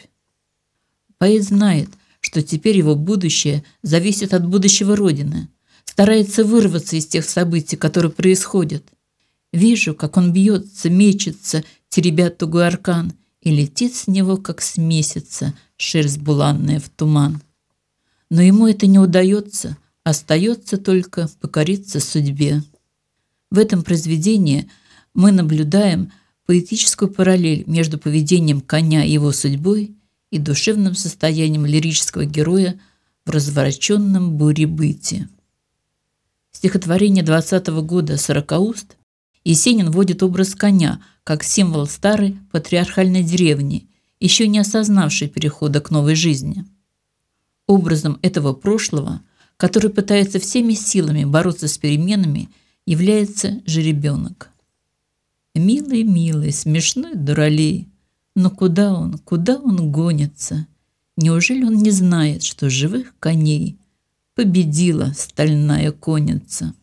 Поэт 1.18 1.42
знает, 1.42 1.90
что 2.24 2.42
теперь 2.42 2.78
его 2.78 2.94
будущее 2.96 3.64
зависит 3.82 4.32
от 4.32 4.46
будущего 4.48 4.96
Родины, 4.96 5.48
старается 5.84 6.42
вырваться 6.42 6.96
из 6.96 7.06
тех 7.06 7.28
событий, 7.28 7.76
которые 7.76 8.10
происходят. 8.10 8.82
Вижу, 9.52 9.94
как 9.94 10.16
он 10.16 10.32
бьется, 10.32 10.88
мечется, 10.88 11.64
теребя 11.90 12.30
тугой 12.30 12.66
аркан, 12.66 13.12
и 13.42 13.50
летит 13.50 13.94
с 13.94 14.06
него, 14.06 14.38
как 14.38 14.62
с 14.62 14.78
месяца, 14.78 15.52
шерсть 15.76 16.18
буланная 16.18 16.80
в 16.80 16.88
туман. 16.88 17.42
Но 18.30 18.40
ему 18.40 18.66
это 18.66 18.86
не 18.86 18.98
удается, 18.98 19.76
остается 20.02 20.78
только 20.78 21.28
покориться 21.42 22.00
судьбе. 22.00 22.62
В 23.50 23.58
этом 23.58 23.82
произведении 23.82 24.70
мы 25.12 25.30
наблюдаем– 25.30 26.10
поэтическую 26.46 27.10
параллель 27.10 27.64
между 27.66 27.98
поведением 27.98 28.60
коня 28.60 29.04
и 29.04 29.12
его 29.12 29.32
судьбой 29.32 29.94
и 30.34 30.38
душевным 30.40 30.96
состоянием 30.96 31.64
лирического 31.64 32.24
героя 32.24 32.80
в 33.24 33.30
развороченном 33.30 34.36
буребыте. 34.36 35.28
Стихотворение 36.50 37.22
20 37.22 37.68
-го 37.68 37.82
года 37.82 38.16
«Сорокауст» 38.16 38.96
Есенин 39.44 39.92
вводит 39.92 40.24
образ 40.24 40.56
коня 40.56 41.00
как 41.22 41.44
символ 41.44 41.86
старой 41.86 42.36
патриархальной 42.50 43.22
деревни, 43.22 43.88
еще 44.18 44.48
не 44.48 44.58
осознавшей 44.58 45.28
перехода 45.28 45.80
к 45.80 45.90
новой 45.90 46.16
жизни. 46.16 46.64
Образом 47.68 48.18
этого 48.20 48.54
прошлого, 48.54 49.20
который 49.56 49.90
пытается 49.90 50.40
всеми 50.40 50.74
силами 50.74 51.24
бороться 51.24 51.68
с 51.68 51.78
переменами, 51.78 52.48
является 52.86 53.62
жеребенок. 53.66 54.50
Милый, 55.54 56.02
милый, 56.02 56.52
смешной 56.52 57.14
дуралей. 57.14 57.93
Но 58.34 58.50
куда 58.50 58.94
он, 58.94 59.18
куда 59.18 59.56
он 59.58 59.92
гонится? 59.92 60.66
Неужели 61.16 61.64
он 61.64 61.76
не 61.76 61.90
знает, 61.90 62.42
что 62.42 62.68
живых 62.68 63.14
коней 63.20 63.78
победила 64.34 65.12
стальная 65.16 65.92
конница? 65.92 66.74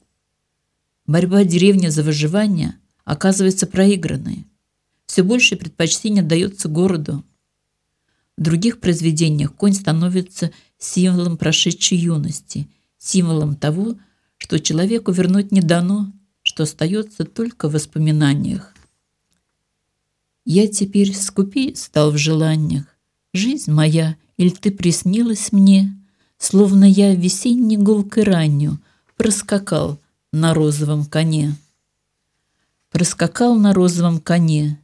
Борьба 1.06 1.44
деревни 1.44 1.88
за 1.88 2.04
выживание 2.04 2.76
оказывается 3.04 3.68
проигранной. 3.68 4.48
Все 5.06 5.24
больше 5.24 5.58
предпочтения 5.58 6.24
дается 6.24 6.70
городу. 6.70 7.26
В 8.38 8.42
других 8.42 8.80
произведениях 8.80 9.54
конь 9.54 9.74
становится 9.74 10.52
символом 10.78 11.38
прошедшей 11.38 11.98
юности, 11.98 12.70
символом 12.98 13.56
того, 13.56 13.98
что 14.38 14.58
человеку 14.58 15.12
вернуть 15.12 15.52
не 15.52 15.60
дано, 15.60 16.14
что 16.44 16.64
остается 16.64 17.26
только 17.26 17.68
в 17.68 17.74
воспоминаниях. 17.74 18.71
Я 20.46 20.68
теперь 20.68 21.16
скупи 21.16 21.76
стал 21.76 22.12
в 22.12 22.18
желаниях. 22.18 22.86
Жизнь 23.34 23.72
моя, 23.72 24.18
или 24.38 24.50
ты 24.50 24.72
приснилась 24.72 25.52
мне, 25.52 25.96
Словно 26.38 26.86
я 26.86 27.14
весенней 27.14 27.78
гулкой 27.78 28.24
ранню 28.24 28.80
Проскакал 29.16 30.00
на 30.34 30.56
розовом 30.56 31.06
коне. 31.06 31.56
Проскакал 32.90 33.56
на 33.56 33.74
розовом 33.74 34.20
коне, 34.20 34.80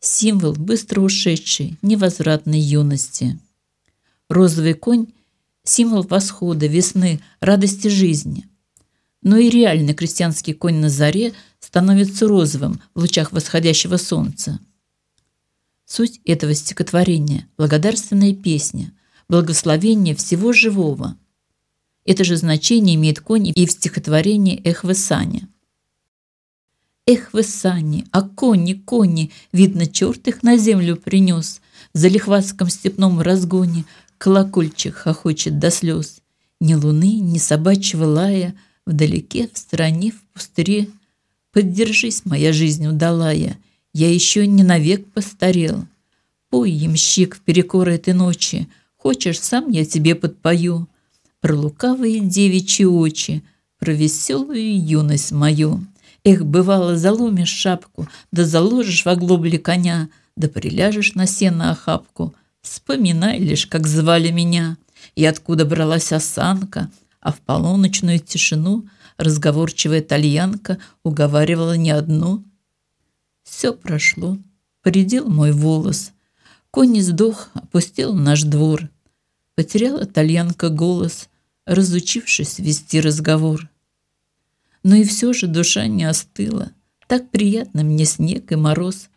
Символ 0.00 0.54
быстро 0.54 1.00
ушедшей, 1.00 1.78
невозвратной 1.82 2.58
юности. 2.58 3.38
Розовый 4.28 4.74
конь– 4.74 5.06
символ 5.64 6.02
восхода, 6.02 6.66
весны, 6.66 7.20
радости 7.40 7.88
жизни– 7.88 8.44
но 9.26 9.38
и 9.38 9.50
реальный 9.50 9.92
крестьянский 9.92 10.54
конь 10.54 10.76
на 10.76 10.88
заре 10.88 11.32
становится 11.58 12.28
розовым 12.28 12.80
в 12.94 13.00
лучах 13.00 13.32
восходящего 13.32 13.96
солнца. 13.96 14.60
Суть 15.86 16.20
этого 16.26 16.54
стихотворения– 16.54 17.48
благодарственная 17.56 18.34
песня, 18.34 18.92
благословение 19.28 20.14
всего 20.14 20.52
живого. 20.52 21.16
Это 22.04 22.24
же 22.24 22.36
значение 22.36 22.96
имеет 22.96 23.20
конь 23.20 23.50
и 23.54 23.66
в 23.66 23.72
стихотворении 23.72 24.60
«Эх 24.64 24.84
вы 24.84 24.94
сани». 24.94 25.48
Эх 27.06 27.32
вы 27.32 27.42
сани, 27.42 28.04
а 28.10 28.22
кони, 28.22 28.74
кони, 28.74 29.30
видно, 29.52 29.86
черт 29.86 30.28
их 30.28 30.42
на 30.42 30.58
землю 30.58 30.96
принес. 30.96 31.62
За 31.94 32.08
лихватском 32.08 32.68
степном 32.68 33.20
разгоне 33.20 33.84
колокольчик 34.18 34.94
хохочет 34.94 35.58
до 35.58 35.70
слез. 35.70 36.20
Ни 36.60 36.74
луны, 36.74 37.20
ни 37.20 37.38
собачьего 37.38 38.04
лая– 38.04 38.54
Вдалеке, 38.86 39.48
в 39.52 39.58
стороне, 39.58 40.12
в 40.12 40.22
пустыре. 40.32 40.88
Поддержись, 41.52 42.24
моя 42.24 42.52
жизнь 42.52 42.86
удалая, 42.86 43.58
Я 43.98 44.12
еще 44.12 44.46
не 44.46 44.62
навек 44.62 45.10
постарел. 45.10 45.86
Пой, 46.50 46.70
ямщик, 46.70 47.34
в 47.34 47.40
перекор 47.40 47.88
этой 47.88 48.12
ночи, 48.12 48.68
Хочешь, 48.94 49.40
сам 49.40 49.70
я 49.70 49.86
тебе 49.86 50.14
подпою 50.14 50.86
Про 51.40 51.56
лукавые 51.56 52.20
девичьи 52.20 52.84
очи, 52.84 53.42
Про 53.78 53.92
веселую 53.92 54.86
юность 54.86 55.32
мою. 55.32 55.86
Эх, 56.24 56.44
бывало, 56.44 56.98
заломишь 56.98 57.48
шапку, 57.48 58.06
Да 58.32 58.44
заложишь 58.44 59.06
в 59.06 59.08
оглобле 59.08 59.58
коня, 59.58 60.10
Да 60.36 60.48
приляжешь 60.48 61.14
на 61.14 61.26
сено 61.26 61.70
охапку. 61.70 62.34
Вспоминай 62.60 63.38
лишь, 63.38 63.66
как 63.66 63.86
звали 63.86 64.30
меня, 64.30 64.76
И 65.14 65.24
откуда 65.24 65.64
бралась 65.64 66.12
осанка— 66.12 66.90
а 67.22 67.32
в 67.32 67.40
полуночную 67.40 68.20
тишину 68.20 68.86
разговорчивая 69.16 70.00
тальянка 70.00 70.78
уговаривала 71.02 71.76
не 71.76 71.90
одну. 71.90 72.44
Все 73.46 73.72
прошло, 73.72 74.38
поредел 74.82 75.30
мой 75.30 75.52
волос, 75.52 76.12
конь 76.70 77.00
сдох, 77.00 77.48
опустил 77.54 78.12
наш 78.12 78.42
двор. 78.42 78.90
Потеряла 79.54 80.04
тальянка 80.04 80.68
голос, 80.68 81.28
разучившись 81.64 82.58
вести 82.58 83.00
разговор. 83.00 83.70
Но 84.82 84.96
и 84.96 85.04
все 85.04 85.32
же 85.32 85.46
душа 85.46 85.86
не 85.86 86.04
остыла, 86.04 86.72
так 87.06 87.30
приятно 87.30 87.82
мне 87.82 88.04
снег 88.04 88.52
и 88.52 88.56
мороз, 88.56 89.08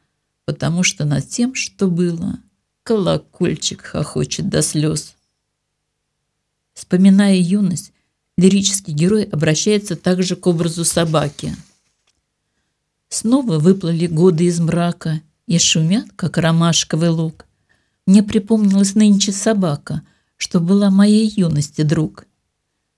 потому 0.45 0.83
что 0.83 1.05
над 1.05 1.27
тем, 1.27 1.55
что 1.55 1.87
было, 1.87 2.39
колокольчик 2.83 3.81
хохочет 3.81 4.47
до 4.47 4.61
слез. 4.61 5.15
Вспоминая 6.73 7.35
юность, 7.35 7.91
лирический 8.37 8.93
герой 8.93 9.23
обращается 9.23 9.95
также 9.95 10.35
к 10.35 10.47
образу 10.47 10.85
собаки. 10.85 11.55
Снова 13.09 13.57
выплыли 13.57 14.07
годы 14.07 14.45
из 14.45 14.59
мрака 14.59 15.21
и 15.47 15.57
шумят, 15.57 16.05
как 16.15 16.37
ромашковый 16.37 17.09
лук. 17.09 17.45
Мне 18.05 18.23
припомнилась 18.23 18.95
нынче 18.95 19.31
собака, 19.31 20.03
что 20.37 20.59
была 20.59 20.89
моей 20.89 21.27
юности 21.27 21.81
друг. 21.81 22.25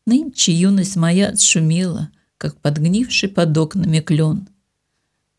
Нынче 0.05 0.53
юность 0.53 0.95
моя 0.95 1.29
отшумела, 1.29 2.09
как 2.37 2.57
подгнивший 2.57 3.29
под 3.29 3.57
окнами 3.57 3.99
клен. 3.99 4.47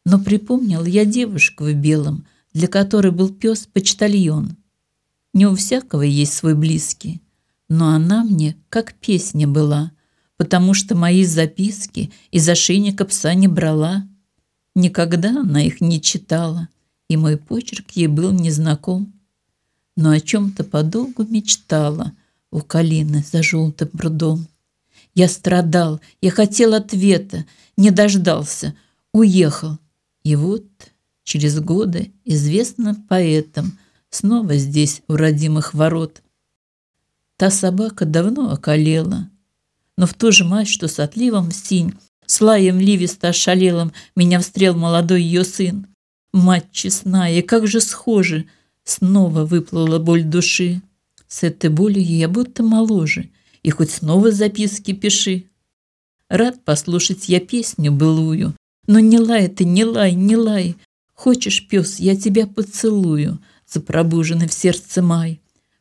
Но 0.05 0.19
припомнил 0.19 0.85
я 0.85 1.05
девушку 1.05 1.65
в 1.65 1.75
белом, 1.75 2.27
для 2.53 2.69
которой 2.69 3.13
был 3.13 3.29
пес-почтальон. 3.29 4.57
Не 5.35 5.47
у 5.47 5.55
всякого 5.55 6.03
есть 6.03 6.35
свой 6.35 6.55
близкий, 6.55 7.23
но 7.69 7.89
она 7.89 8.25
мне 8.25 8.57
как 8.69 8.95
песня 8.95 9.47
была, 9.47 9.93
потому 10.37 10.75
что 10.75 10.95
мои 10.95 11.25
записки 11.25 12.11
из 12.31 12.49
ошейника 12.49 13.05
пса 13.05 13.35
не 13.35 13.49
брала. 13.49 14.07
Никогда 14.75 15.41
она 15.41 15.63
их 15.63 15.81
не 15.81 16.01
читала, 16.01 16.69
и 17.09 17.17
мой 17.17 17.37
почерк 17.37 17.91
ей 17.93 18.07
был 18.07 18.33
незнаком. 18.33 19.13
Но 19.97 20.11
о 20.11 20.21
чем-то 20.21 20.65
подолгу 20.65 21.25
мечтала 21.25 22.13
у 22.51 22.61
Калины 22.61 23.23
за 23.31 23.43
желтым 23.43 23.89
прудом. 23.89 24.47
Я 25.15 25.29
страдал, 25.29 26.01
я 26.23 26.31
хотел 26.31 26.73
ответа, 26.73 27.45
не 27.77 27.91
дождался, 27.91 28.75
уехал. 29.13 29.79
И 30.23 30.37
вот 30.37 30.65
через 31.23 31.61
годы 31.61 32.13
известно 32.25 33.05
поэтам 33.09 33.79
снова 34.09 34.57
здесь 34.57 35.03
у 35.09 35.17
родимых 35.17 35.75
ворот. 35.75 36.23
Та 37.37 37.51
собака 37.51 38.07
давно 38.07 38.53
околела, 38.53 39.29
но 39.99 40.07
в 40.07 40.15
ту 40.15 40.33
же 40.33 40.45
мать, 40.45 40.69
что 40.69 40.89
с 40.89 40.99
отливом 40.99 41.51
в 41.51 41.55
синь, 41.55 41.95
с 42.33 42.41
лаем 42.41 42.81
ливисто 42.81 43.29
ошалелым 43.29 43.93
меня 44.17 44.41
встрел 44.41 44.75
молодой 44.75 45.23
ее 45.23 45.45
сын. 45.45 45.87
Мать 46.33 46.69
честная, 46.73 47.43
как 47.43 47.67
же 47.67 47.83
схожи, 47.83 48.47
снова 48.85 49.45
выплыла 49.45 49.99
боль 49.99 50.25
души. 50.25 50.81
С 51.29 51.43
этой 51.43 51.69
болью 51.69 52.03
я 52.03 52.31
будто 52.31 52.63
моложе, 52.63 53.29
и 53.63 53.69
хоть 53.69 53.91
снова 53.91 54.33
записки 54.33 54.93
пиши. 54.93 55.45
Рад 56.31 56.65
послушать 56.65 57.29
я 57.29 57.39
песню 57.39 57.93
былую, 57.93 58.55
но 58.87 58.99
не 58.99 59.19
лай 59.19 59.49
ты, 59.49 59.67
не 59.67 59.85
лай, 59.85 60.15
не 60.15 60.39
лай. 60.39 60.77
Хочешь, 61.13 61.69
пес, 61.69 62.01
я 62.01 62.17
тебя 62.17 62.47
поцелую, 62.47 63.41
за 63.69 63.83
пробуженный 63.83 64.49
в 64.49 64.55
сердце 64.55 65.03
май. 65.03 65.39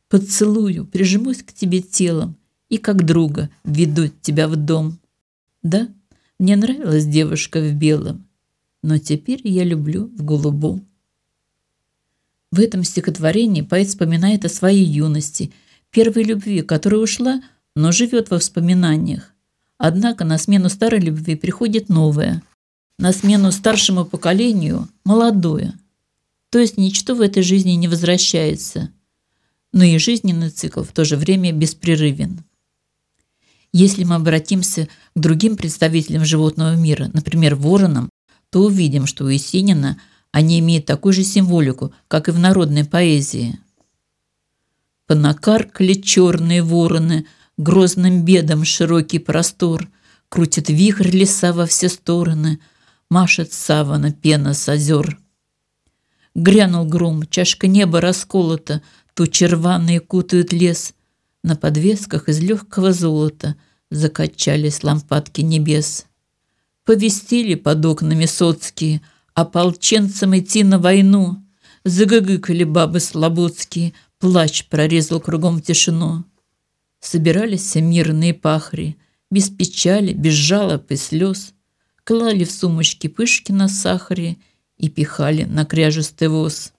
Поцелую, 0.10 0.86
прижмусь 0.86 1.44
к 1.44 1.54
тебе 1.54 1.82
телом 1.82 2.36
и 2.68 2.78
как 2.78 3.06
друга 3.06 3.50
веду 3.64 4.10
тебя 4.22 4.50
в 4.50 4.58
дом. 4.58 5.00
Да, 5.64 5.88
мне 6.42 6.56
нравилась 6.56 7.06
девушка 7.06 7.62
в 7.62 7.72
белом, 7.76 8.28
но 8.82 8.98
теперь 8.98 9.42
я 9.44 9.64
люблю 9.64 10.08
в 10.08 10.26
голубом. 10.26 10.88
В 12.50 12.60
этом 12.60 12.84
стихотворении 12.84 13.62
поэт 13.62 13.90
вспоминает 13.90 14.44
о 14.44 14.50
своей 14.50 14.84
юности, 14.84 15.54
первой 15.92 16.24
любви, 16.24 16.64
которая 16.64 17.00
ушла, 17.00 17.44
но 17.76 17.92
живет 17.92 18.32
во 18.32 18.38
воспоминаниях. 18.38 19.36
Однако 19.78 20.26
на 20.26 20.40
смену 20.40 20.70
старой 20.70 21.00
любви 21.00 21.36
приходит 21.36 21.90
новая, 21.90 22.42
на 22.98 23.14
смену 23.14 23.52
старшему 23.52 24.04
поколению– 24.04 24.90
молодое. 25.06 25.76
То 26.50 26.58
есть 26.58 26.76
ничто 26.76 27.14
в 27.14 27.22
этой 27.22 27.44
жизни 27.44 27.74
не 27.74 27.88
возвращается, 27.88 28.90
но 29.74 29.84
и 29.84 30.00
жизненный 30.00 30.50
цикл 30.50 30.82
в 30.82 30.92
то 30.92 31.06
же 31.06 31.18
время 31.18 31.52
беспрерывен. 31.52 32.44
Если 33.74 34.04
мы 34.04 34.16
обратимся 34.16 34.88
к 35.16 35.20
другим 35.20 35.56
представителям 35.56 36.26
животного 36.26 36.76
мира, 36.76 37.10
например, 37.14 37.56
воронам, 37.56 38.10
то 38.50 38.64
увидим, 38.64 39.06
что 39.08 39.26
у 39.26 39.30
Есенина 39.30 39.98
они 40.32 40.60
имеют 40.60 40.86
такую 40.86 41.14
же 41.14 41.24
символику, 41.24 41.94
как 42.08 42.28
и 42.28 42.32
в 42.32 42.40
народной 42.40 42.86
поэзии. 42.86 43.60
Понакаркали 45.08 45.94
черные 45.94 46.64
вороны, 46.64 47.26
грозным 47.58 48.24
бедом 48.24 48.64
широкий 48.64 49.20
простор, 49.20 49.90
крутит 50.30 50.70
вихрь 50.70 51.10
леса 51.10 51.54
во 51.54 51.66
все 51.66 51.90
стороны, 51.90 52.60
машет 53.10 53.52
савана 53.54 54.12
пена 54.12 54.54
с 54.54 54.68
озер. 54.70 55.18
Грянул 56.34 56.86
гром, 56.86 57.28
чашка 57.28 57.68
неба 57.68 58.00
расколота, 58.00 58.82
тучи 59.14 59.44
рваные 59.44 60.00
кутают 60.00 60.54
лес. 60.54 60.94
На 61.44 61.56
подвесках 61.56 62.30
из 62.30 62.40
легкого 62.40 62.94
золота 62.94 63.56
закачались 63.90 64.84
лампадки 64.84 65.42
небес. 65.42 66.06
Повестили 66.86 67.56
под 67.56 67.84
окнами 67.86 68.26
соцкие, 68.26 69.02
ополченцам 69.34 70.38
идти 70.38 70.64
на 70.64 70.78
войну. 70.78 71.44
Загыгыкали 71.84 72.64
бабы 72.64 73.00
слободские, 73.00 73.94
плач 74.20 74.68
прорезал 74.68 75.20
кругом 75.20 75.62
тишину. 75.62 76.26
Собирались 77.00 77.62
все 77.62 77.82
мирные 77.82 78.36
пахри, 78.36 78.98
без 79.32 79.50
печали, 79.50 80.14
без 80.14 80.34
жалоб 80.34 80.92
и 80.92 80.96
слез. 80.96 81.54
Клали 82.04 82.44
в 82.44 82.52
сумочки 82.52 83.08
пышки 83.08 83.52
на 83.52 83.68
сахаре 83.68 84.38
и 84.78 84.90
пихали 84.90 85.44
на 85.44 85.66
кряжестый 85.66 86.28
воз. 86.28 86.74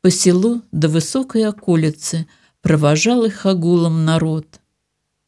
По 0.00 0.10
селу 0.10 0.62
до 0.72 0.88
высокой 0.88 1.46
околицы 1.46 2.26
провожал 2.62 3.24
их 3.24 3.46
огулом 3.46 4.04
народ. 4.04 4.46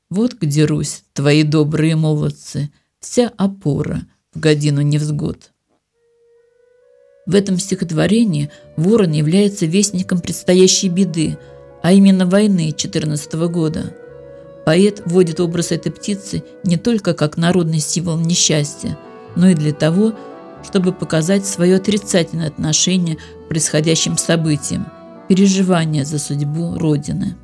Вот 0.08 0.34
где, 0.34 0.64
Русь, 0.64 1.04
твои 1.12 1.42
добрые 1.42 1.96
молодцы, 1.96 2.70
вся 2.98 3.30
опора 3.36 4.02
в 4.34 4.40
годину 4.40 4.82
невзгод. 4.82 5.52
В 7.26 7.34
этом 7.34 7.58
стихотворении 7.58 8.50
ворон 8.76 9.12
является 9.12 9.66
вестником 9.66 10.20
предстоящей 10.20 10.88
беды, 10.88 11.38
а 11.82 11.92
именно 11.92 12.26
войны 12.26 12.72
14 12.76 13.32
года. 13.48 13.94
Поэт 14.66 15.02
вводит 15.04 15.40
образ 15.40 15.70
этой 15.70 15.92
птицы 15.92 16.42
не 16.64 16.76
только 16.76 17.14
как 17.14 17.36
народный 17.36 17.78
символ 17.78 18.18
несчастья, 18.18 18.98
но 19.36 19.48
и 19.48 19.54
для 19.54 19.72
того, 19.72 20.14
чтобы 20.64 20.92
показать 20.92 21.46
свое 21.46 21.76
отрицательное 21.76 22.48
отношение 22.48 23.16
к 23.16 23.48
происходящим 23.48 24.18
событиям, 24.18 24.86
переживание 25.30 26.04
за 26.04 26.18
судьбу 26.18 26.76
Родины. 26.76 27.36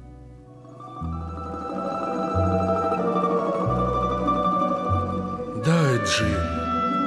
Дай, 5.64 5.98
Джим, 6.04 6.26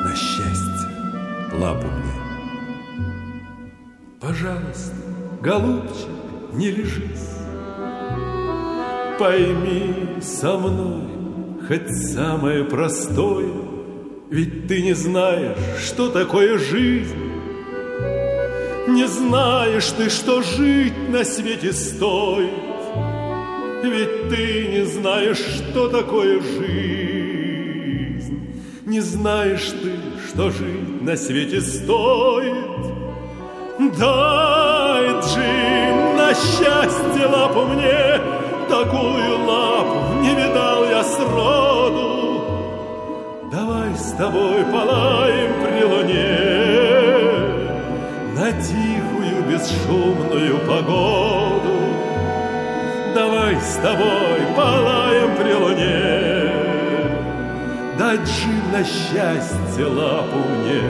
на 0.06 0.16
счастье 0.16 0.88
лапу 1.60 1.86
мне. 1.86 2.14
Пожалуйста, 4.22 4.96
голубчик, 5.42 6.08
не 6.54 6.72
лежись. 6.72 7.30
Пойми 9.20 10.22
со 10.22 10.58
мной 10.58 11.10
хоть 11.68 11.92
самое 12.14 12.64
простое, 12.64 13.52
ведь 14.32 14.68
ты 14.68 14.82
не 14.82 14.94
знаешь, 14.94 15.58
что 15.86 16.10
такое 16.10 16.58
жизнь. 16.58 17.29
Не 19.00 19.08
знаешь 19.08 19.92
ты, 19.98 20.10
что 20.10 20.42
жить 20.42 21.08
на 21.08 21.24
свете 21.24 21.72
стоит, 21.72 22.52
Ведь 23.82 24.28
ты 24.28 24.68
не 24.74 24.86
знаешь, 24.86 25.38
что 25.38 25.88
такое 25.88 26.42
жизнь. 26.42 27.82
Не 28.86 29.00
знаешь 29.00 29.70
ты, 29.82 29.94
что 30.28 30.50
жить 30.52 31.02
на 31.02 31.16
свете 31.16 31.62
стоит. 31.62 32.58
Дай, 33.98 35.08
Джим, 35.22 36.18
на 36.18 36.34
счастье 36.34 37.26
лапу 37.26 37.64
мне, 37.68 38.20
Такую 38.68 39.46
лапу 39.46 40.22
не 40.24 40.36
видал 40.36 40.84
я 40.90 41.06
сроду 41.06 42.10
с 43.98 44.12
тобой 44.14 44.64
полаем 44.72 45.52
при 45.62 45.84
луне 45.84 46.59
На 48.50 48.56
тихую 48.64 49.44
бесшумную 49.48 50.58
погоду. 50.66 51.78
Давай 53.14 53.56
с 53.62 53.76
тобой 53.76 54.40
полаем 54.56 55.36
при 55.38 55.54
луне. 55.54 56.52
Дать 58.00 58.28
жив 58.28 58.72
на 58.74 58.84
счастье 58.84 59.86
лапу 59.86 60.40
мне. 60.40 60.82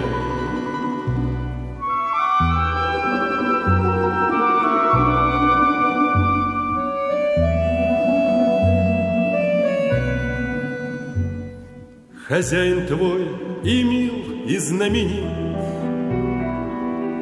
Хозяин 12.25 12.87
твой 12.87 13.27
и 13.65 13.83
мил, 13.83 14.45
и 14.47 14.57
знаменит, 14.59 15.38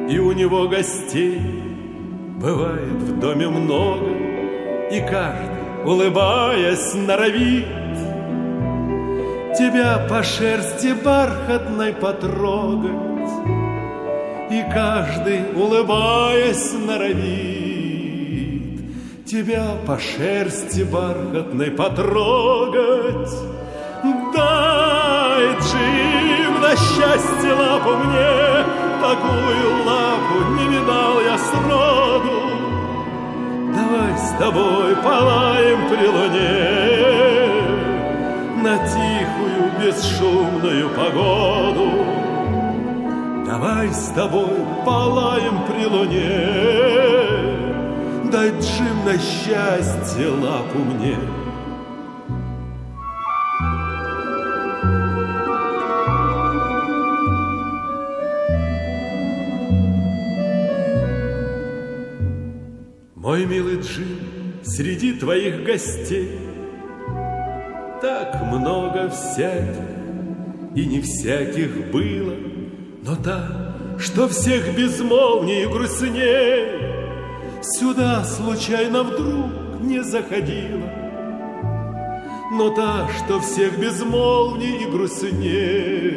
И 0.08 0.18
у 0.18 0.32
него 0.32 0.68
гостей 0.68 1.38
бывает 2.40 3.02
в 3.02 3.20
доме 3.20 3.48
много, 3.48 4.06
И 4.90 5.00
каждый, 5.00 5.84
улыбаясь, 5.84 6.94
норовит 6.94 7.66
Тебя 9.58 10.06
по 10.08 10.22
шерсти 10.22 10.94
бархатной 11.04 11.92
потрогать, 11.92 13.30
И 14.50 14.64
каждый, 14.72 15.40
улыбаясь, 15.54 16.72
норовит 16.72 17.68
Тебя 19.26 19.76
по 19.86 19.98
шерсти 19.98 20.84
бархатной 20.84 21.70
потрогать. 21.70 23.30
Дай, 24.34 25.46
Джим, 25.60 26.60
на 26.62 26.76
счастье 26.76 27.52
лапу 27.52 27.90
мне, 27.90 28.77
Такую 29.00 29.84
лапу 29.86 30.38
не 30.58 30.66
видал 30.68 31.20
я 31.20 31.38
сроду. 31.38 32.38
Давай 33.72 34.18
с 34.18 34.30
тобой 34.38 34.96
полаем 34.96 35.88
при 35.88 36.06
луне 36.08 36.62
На 38.62 38.76
тихую 38.78 39.70
бесшумную 39.80 40.88
погоду. 40.90 41.88
Давай 43.46 43.88
с 43.88 44.08
тобой 44.08 44.66
полаем 44.84 45.62
при 45.68 45.86
луне 45.86 46.48
Дай, 48.30 48.50
Джим, 48.50 49.04
на 49.06 49.16
счастье 49.16 50.28
лапу 50.28 50.78
мне— 50.78 51.16
Мой 63.38 63.46
милый 63.46 63.76
Джим, 63.76 64.18
среди 64.64 65.12
твоих 65.12 65.62
гостей 65.62 66.40
Так 68.02 68.42
много 68.42 69.08
всяких, 69.10 69.78
и 70.74 70.84
не 70.84 71.00
всяких 71.00 71.92
было, 71.92 72.34
Но 73.04 73.14
та, 73.14 73.76
что 74.00 74.26
всех 74.26 74.76
безмолвнее 74.76 75.62
и 75.62 75.66
грустней, 75.66 76.66
Сюда 77.62 78.24
случайно 78.24 79.04
вдруг 79.04 79.82
не 79.82 80.02
заходила. 80.02 80.90
Но 82.50 82.70
та, 82.70 83.08
что 83.18 83.38
всех 83.38 83.78
безмолвнее 83.78 84.82
и 84.82 84.90
грустнее, 84.90 86.14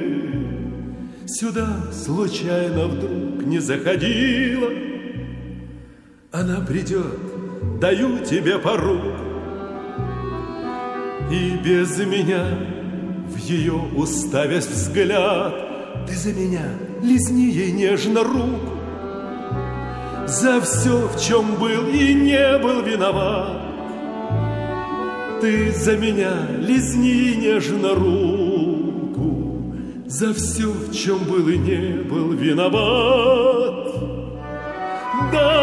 Сюда 1.27 1.67
случайно 1.93 2.87
вдруг 2.87 3.45
не 3.45 3.59
заходила— 3.59 4.69
она 6.31 6.61
придет, 6.61 7.19
даю 7.79 8.19
тебе 8.19 8.57
пору, 8.57 9.01
И 11.29 11.57
без 11.63 11.97
меня 11.99 12.45
в 13.27 13.37
ее 13.37 13.73
уставясь 13.95 14.67
взгляд, 14.67 15.53
Ты 16.07 16.15
за 16.15 16.33
меня 16.33 16.63
лизни 17.01 17.51
ей 17.51 17.71
нежно 17.73 18.23
руку, 18.23 18.77
За 20.25 20.61
все, 20.61 21.07
в 21.07 21.21
чем 21.21 21.55
был 21.55 21.87
и 21.87 22.13
не 22.13 22.57
был 22.59 22.81
виноват. 22.81 23.57
Ты 25.41 25.71
за 25.73 25.97
меня 25.97 26.33
лизни 26.59 27.35
нежно 27.35 27.93
руку, 27.93 29.75
За 30.05 30.33
все, 30.33 30.71
в 30.71 30.93
чем 30.93 31.19
был 31.25 31.47
и 31.49 31.57
не 31.57 32.03
был 32.03 32.31
виноват. 32.31 33.81
Да, 35.31 35.60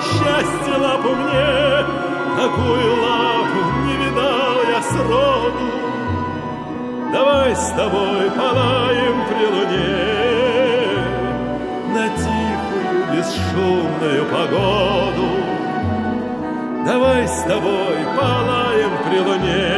счастье 0.00 0.76
лапу 0.78 1.10
мне, 1.14 1.84
такую 2.36 2.96
лапу 3.02 3.60
не 3.86 3.96
видал 3.96 4.56
я 4.68 4.82
сроду. 4.82 5.70
Давай 7.12 7.54
с 7.56 7.70
тобой 7.70 8.30
полаем 8.30 9.16
при 9.28 9.46
луне 9.54 10.16
на 11.94 12.08
тихую 12.08 13.06
бесшумную 13.12 14.24
погоду. 14.26 15.28
Давай 16.84 17.26
с 17.26 17.42
тобой 17.42 17.98
полаем 18.16 18.90
при 19.08 19.18
луне, 19.18 19.72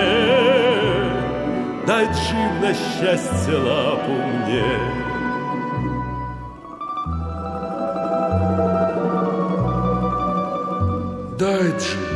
дай 1.87 2.04
джим 2.07 2.61
на 2.61 2.74
счастье 2.74 3.57
лапу 3.57 4.12
мне. 4.12 5.08
Guide 11.59 11.83
you. 11.83 12.08